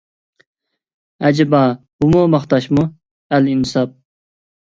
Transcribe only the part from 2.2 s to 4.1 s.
ماختاشمۇ، ئەلئىنساپ!!!